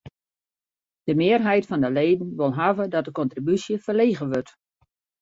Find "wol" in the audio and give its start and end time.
2.39-2.53